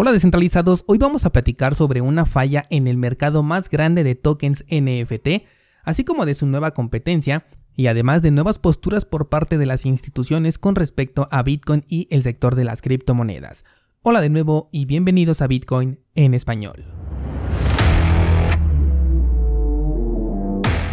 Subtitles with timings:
[0.00, 4.14] Hola descentralizados, hoy vamos a platicar sobre una falla en el mercado más grande de
[4.14, 5.44] tokens NFT,
[5.82, 9.84] así como de su nueva competencia, y además de nuevas posturas por parte de las
[9.84, 13.64] instituciones con respecto a Bitcoin y el sector de las criptomonedas.
[14.02, 16.97] Hola de nuevo y bienvenidos a Bitcoin en español.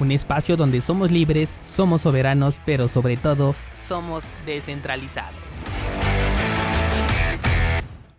[0.00, 5.34] un espacio donde somos libres, somos soberanos, pero sobre todo somos descentralizados.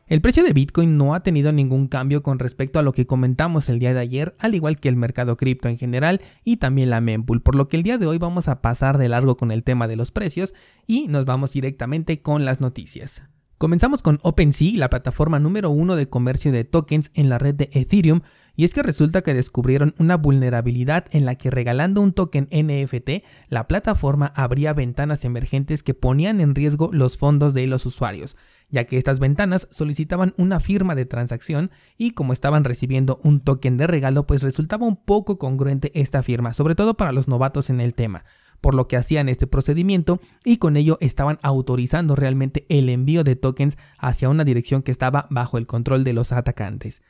[0.08, 3.70] El precio de Bitcoin no ha tenido ningún cambio con respecto a lo que comentamos
[3.70, 7.02] el día de ayer, al igual que el mercado cripto en general y también la
[7.02, 9.64] mempool, por lo que el día de hoy vamos a pasar de largo con el
[9.64, 10.54] tema de los precios
[10.86, 13.24] y nos vamos directamente con las noticias.
[13.58, 17.70] Comenzamos con OpenSea, la plataforma número uno de comercio de tokens en la red de
[17.72, 18.22] Ethereum,
[18.56, 23.24] y es que resulta que descubrieron una vulnerabilidad en la que regalando un token NFT,
[23.50, 28.38] la plataforma abría ventanas emergentes que ponían en riesgo los fondos de los usuarios,
[28.70, 33.78] ya que estas ventanas solicitaban una firma de transacción y como estaban recibiendo un token
[33.78, 37.82] de regalo, pues resultaba un poco congruente esta firma, sobre todo para los novatos en
[37.82, 38.26] el tema
[38.62, 43.36] por lo que hacían este procedimiento y con ello estaban autorizando realmente el envío de
[43.36, 47.04] tokens hacia una dirección que estaba bajo el control de los atacantes.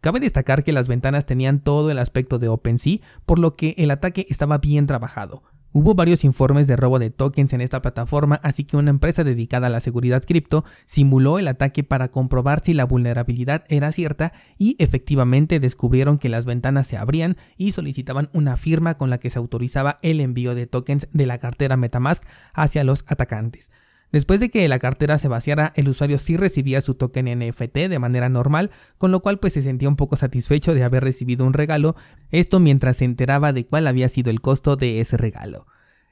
[0.00, 3.90] Cabe destacar que las ventanas tenían todo el aspecto de OpenSea, por lo que el
[3.90, 5.42] ataque estaba bien trabajado.
[5.72, 9.66] Hubo varios informes de robo de tokens en esta plataforma, así que una empresa dedicada
[9.68, 14.74] a la seguridad cripto simuló el ataque para comprobar si la vulnerabilidad era cierta y
[14.78, 19.38] efectivamente descubrieron que las ventanas se abrían y solicitaban una firma con la que se
[19.38, 23.70] autorizaba el envío de tokens de la cartera Metamask hacia los atacantes.
[24.12, 27.98] Después de que la cartera se vaciara, el usuario sí recibía su token NFT de
[27.98, 31.52] manera normal, con lo cual pues se sentía un poco satisfecho de haber recibido un
[31.52, 31.94] regalo,
[32.30, 35.66] esto mientras se enteraba de cuál había sido el costo de ese regalo.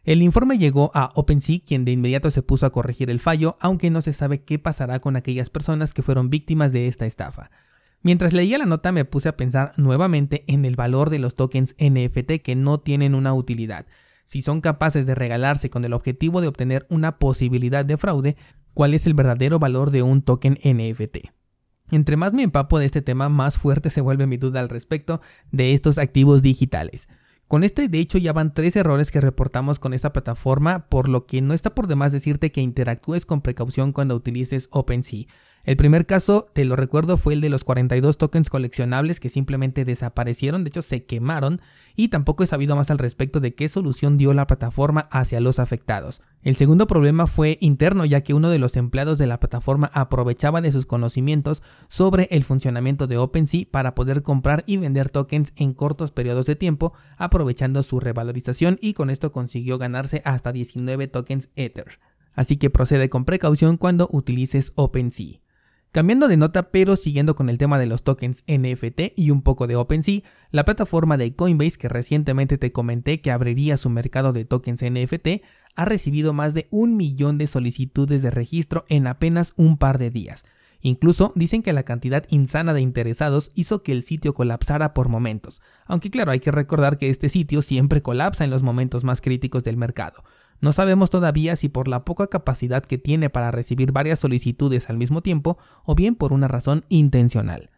[0.05, 3.91] El informe llegó a OpenSea, quien de inmediato se puso a corregir el fallo, aunque
[3.91, 7.51] no se sabe qué pasará con aquellas personas que fueron víctimas de esta estafa.
[8.03, 11.75] Mientras leía la nota me puse a pensar nuevamente en el valor de los tokens
[11.79, 13.87] NFT que no tienen una utilidad,
[14.29, 18.37] si son capaces de regalarse con el objetivo de obtener una posibilidad de fraude,
[18.75, 21.31] cuál es el verdadero valor de un token NFT.
[21.91, 25.23] Entre más me empapo de este tema, más fuerte se vuelve mi duda al respecto
[25.51, 27.09] de estos activos digitales.
[27.47, 31.25] Con este, de hecho, ya van tres errores que reportamos con esta plataforma, por lo
[31.25, 35.25] que no está por demás decirte que interactúes con precaución cuando utilices OpenSea.
[35.69, 39.85] El primer caso, te lo recuerdo, fue el de los 42 tokens coleccionables que simplemente
[39.85, 41.61] desaparecieron, de hecho se quemaron,
[41.95, 45.59] y tampoco he sabido más al respecto de qué solución dio la plataforma hacia los
[45.59, 46.23] afectados.
[46.43, 50.63] El segundo problema fue interno, ya que uno de los empleados de la plataforma aprovechaba
[50.63, 55.75] de sus conocimientos sobre el funcionamiento de OpenSea para poder comprar y vender tokens en
[55.75, 61.51] cortos periodos de tiempo, aprovechando su revalorización y con esto consiguió ganarse hasta 19 tokens
[61.57, 61.99] Ether.
[62.33, 65.41] Así que procede con precaución cuando utilices OpenSea.
[65.91, 69.67] Cambiando de nota, pero siguiendo con el tema de los tokens NFT y un poco
[69.67, 74.45] de OpenSea, la plataforma de Coinbase que recientemente te comenté que abriría su mercado de
[74.45, 75.43] tokens NFT
[75.77, 80.11] ha recibido más de un millón de solicitudes de registro en apenas un par de
[80.11, 80.45] días.
[80.81, 85.61] Incluso dicen que la cantidad insana de interesados hizo que el sitio colapsara por momentos,
[85.87, 89.65] aunque claro hay que recordar que este sitio siempre colapsa en los momentos más críticos
[89.65, 90.23] del mercado,
[90.61, 94.97] no sabemos todavía si por la poca capacidad que tiene para recibir varias solicitudes al
[94.97, 97.71] mismo tiempo o bien por una razón intencional.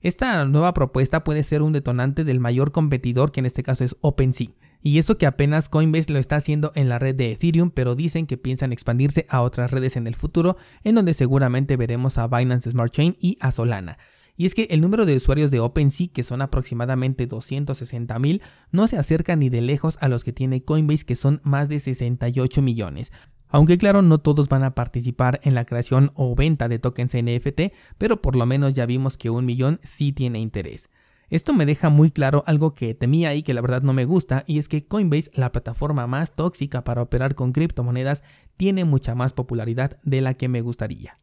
[0.00, 3.96] Esta nueva propuesta puede ser un detonante del mayor competidor que en este caso es
[4.00, 4.50] OpenSea.
[4.82, 8.26] Y eso que apenas Coinbase lo está haciendo en la red de Ethereum, pero dicen
[8.26, 12.70] que piensan expandirse a otras redes en el futuro, en donde seguramente veremos a Binance
[12.70, 13.98] Smart Chain y a Solana.
[14.36, 18.86] Y es que el número de usuarios de OpenSea, que son aproximadamente 260 mil, no
[18.86, 22.60] se acerca ni de lejos a los que tiene Coinbase, que son más de 68
[22.60, 23.12] millones.
[23.48, 27.72] Aunque claro, no todos van a participar en la creación o venta de tokens NFT,
[27.96, 30.90] pero por lo menos ya vimos que un millón sí tiene interés.
[31.28, 34.44] Esto me deja muy claro algo que temía y que la verdad no me gusta,
[34.46, 38.22] y es que Coinbase, la plataforma más tóxica para operar con criptomonedas,
[38.56, 41.18] tiene mucha más popularidad de la que me gustaría.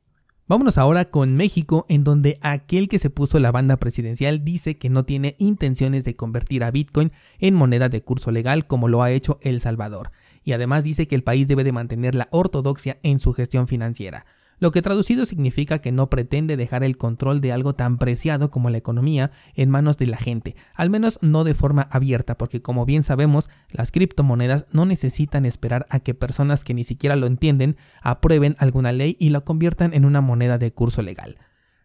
[0.46, 4.90] Vámonos ahora con México, en donde aquel que se puso la banda presidencial dice que
[4.90, 9.12] no tiene intenciones de convertir a Bitcoin en moneda de curso legal como lo ha
[9.12, 10.12] hecho El Salvador,
[10.44, 14.26] y además dice que el país debe de mantener la ortodoxia en su gestión financiera.
[14.64, 18.70] Lo que traducido significa que no pretende dejar el control de algo tan preciado como
[18.70, 22.86] la economía en manos de la gente, al menos no de forma abierta, porque como
[22.86, 27.76] bien sabemos, las criptomonedas no necesitan esperar a que personas que ni siquiera lo entienden
[28.02, 31.40] aprueben alguna ley y lo conviertan en una moneda de curso legal.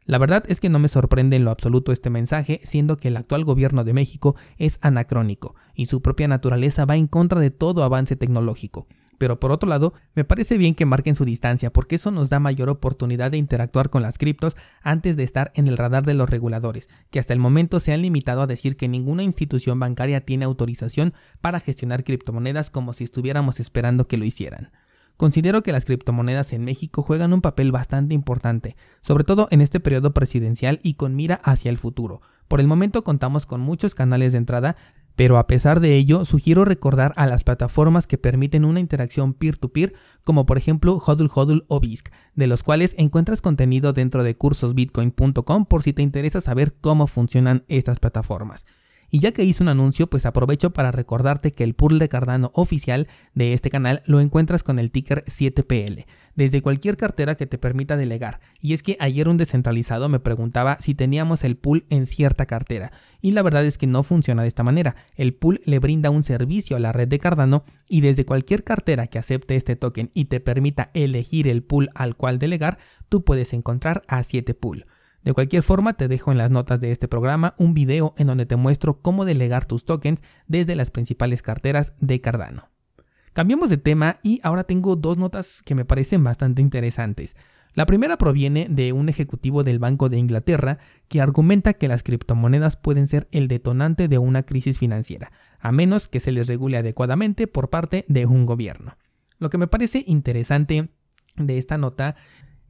[0.05, 3.17] La verdad es que no me sorprende en lo absoluto este mensaje, siendo que el
[3.17, 7.83] actual gobierno de México es anacrónico y su propia naturaleza va en contra de todo
[7.83, 8.87] avance tecnológico.
[9.19, 12.41] Pero por otro lado, me parece bien que marquen su distancia porque eso nos da
[12.41, 16.31] mayor oportunidad de interactuar con las criptos antes de estar en el radar de los
[16.31, 20.45] reguladores, que hasta el momento se han limitado a decir que ninguna institución bancaria tiene
[20.45, 24.71] autorización para gestionar criptomonedas como si estuviéramos esperando que lo hicieran.
[25.19, 29.81] Considero que las criptomonedas en México juegan un papel bastante importante, sobre todo en este
[29.81, 32.23] periodo presidencial y con mira hacia el futuro.
[32.47, 34.77] Por el momento contamos con muchos canales de entrada
[35.19, 39.95] pero a pesar de ello, sugiero recordar a las plataformas que permiten una interacción peer-to-peer,
[40.23, 45.67] como por ejemplo Hodl Hodl o BISC, de los cuales encuentras contenido dentro de cursosbitcoin.com
[45.67, 48.65] por si te interesa saber cómo funcionan estas plataformas.
[49.11, 52.51] Y ya que hice un anuncio, pues aprovecho para recordarte que el pool de Cardano
[52.55, 57.57] oficial de este canal lo encuentras con el ticker 7PL, desde cualquier cartera que te
[57.57, 58.41] permita delegar.
[58.61, 62.93] Y es que ayer un descentralizado me preguntaba si teníamos el pool en cierta cartera,
[63.23, 64.95] y la verdad es que no funciona de esta manera.
[65.17, 69.07] El pool le brinda un servicio a la red de Cardano y desde cualquier cartera
[69.07, 72.79] que acepte este token y te permita elegir el pool al cual delegar,
[73.09, 74.85] tú puedes encontrar a 7 pool.
[75.23, 78.47] De cualquier forma, te dejo en las notas de este programa un video en donde
[78.47, 82.69] te muestro cómo delegar tus tokens desde las principales carteras de Cardano.
[83.33, 87.37] Cambiamos de tema y ahora tengo dos notas que me parecen bastante interesantes.
[87.75, 92.77] La primera proviene de un ejecutivo del Banco de Inglaterra que argumenta que las criptomonedas
[92.77, 95.31] pueden ser el detonante de una crisis financiera,
[95.61, 98.97] a menos que se les regule adecuadamente por parte de un gobierno.
[99.39, 100.89] Lo que me parece interesante
[101.37, 102.17] de esta nota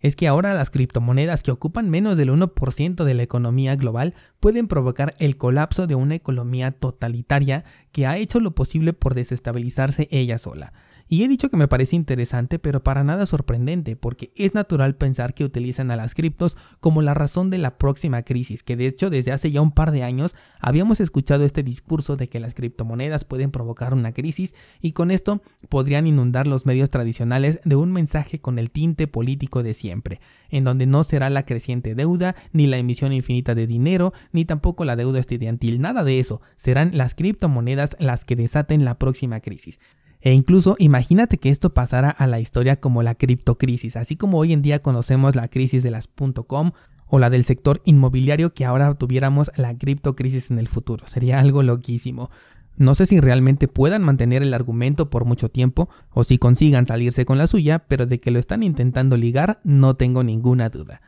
[0.00, 4.68] es que ahora las criptomonedas que ocupan menos del 1% de la economía global pueden
[4.68, 10.38] provocar el colapso de una economía totalitaria que ha hecho lo posible por desestabilizarse ella
[10.38, 10.72] sola.
[11.08, 15.32] Y he dicho que me parece interesante, pero para nada sorprendente, porque es natural pensar
[15.32, 19.08] que utilizan a las criptos como la razón de la próxima crisis, que de hecho
[19.08, 23.24] desde hace ya un par de años habíamos escuchado este discurso de que las criptomonedas
[23.24, 25.40] pueden provocar una crisis y con esto
[25.70, 30.20] podrían inundar los medios tradicionales de un mensaje con el tinte político de siempre,
[30.50, 34.84] en donde no será la creciente deuda, ni la emisión infinita de dinero, ni tampoco
[34.84, 39.78] la deuda estudiantil, nada de eso, serán las criptomonedas las que desaten la próxima crisis.
[40.20, 44.52] E incluso imagínate que esto pasara a la historia como la criptocrisis, así como hoy
[44.52, 46.08] en día conocemos la crisis de las
[46.46, 46.72] .com
[47.06, 51.06] o la del sector inmobiliario que ahora tuviéramos la criptocrisis en el futuro.
[51.06, 52.30] Sería algo loquísimo.
[52.76, 57.24] No sé si realmente puedan mantener el argumento por mucho tiempo o si consigan salirse
[57.24, 61.00] con la suya, pero de que lo están intentando ligar no tengo ninguna duda.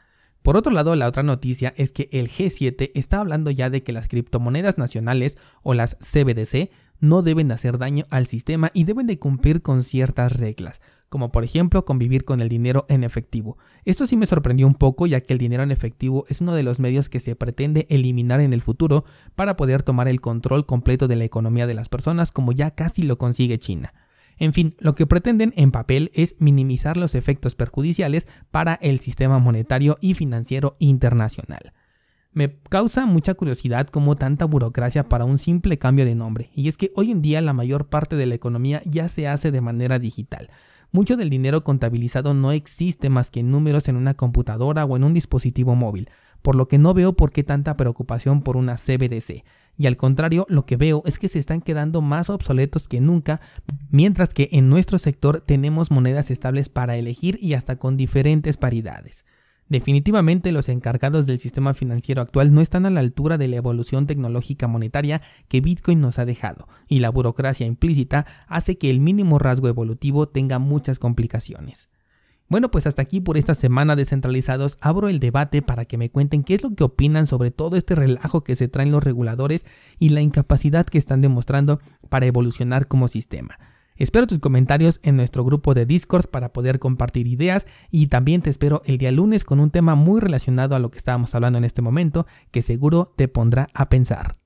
[0.43, 3.93] Por otro lado, la otra noticia es que el G7 está hablando ya de que
[3.93, 9.19] las criptomonedas nacionales o las CBDC no deben hacer daño al sistema y deben de
[9.19, 13.59] cumplir con ciertas reglas, como por ejemplo convivir con el dinero en efectivo.
[13.85, 16.63] Esto sí me sorprendió un poco ya que el dinero en efectivo es uno de
[16.63, 19.05] los medios que se pretende eliminar en el futuro
[19.35, 23.03] para poder tomar el control completo de la economía de las personas como ya casi
[23.03, 23.93] lo consigue China.
[24.39, 29.39] En fin, lo que pretenden en papel es minimizar los efectos perjudiciales para el sistema
[29.39, 31.75] monetario y financiero internacional.
[32.33, 36.77] Me causa mucha curiosidad cómo tanta burocracia para un simple cambio de nombre, y es
[36.77, 39.99] que hoy en día la mayor parte de la economía ya se hace de manera
[39.99, 40.49] digital.
[40.93, 45.03] Mucho del dinero contabilizado no existe más que en números en una computadora o en
[45.03, 46.09] un dispositivo móvil,
[46.41, 49.45] por lo que no veo por qué tanta preocupación por una CBDC.
[49.77, 53.41] Y al contrario, lo que veo es que se están quedando más obsoletos que nunca,
[53.91, 59.25] mientras que en nuestro sector tenemos monedas estables para elegir y hasta con diferentes paridades.
[59.71, 64.09] Definitivamente los encargados del sistema financiero actual no están a la altura de la evolución
[64.09, 69.39] tecnológica monetaria que Bitcoin nos ha dejado, y la burocracia implícita hace que el mínimo
[69.39, 71.89] rasgo evolutivo tenga muchas complicaciones.
[72.49, 76.43] Bueno, pues hasta aquí por esta semana descentralizados abro el debate para que me cuenten
[76.43, 79.65] qué es lo que opinan sobre todo este relajo que se traen los reguladores
[80.01, 83.57] y la incapacidad que están demostrando para evolucionar como sistema.
[84.01, 88.49] Espero tus comentarios en nuestro grupo de Discord para poder compartir ideas y también te
[88.49, 91.65] espero el día lunes con un tema muy relacionado a lo que estábamos hablando en
[91.65, 94.37] este momento que seguro te pondrá a pensar.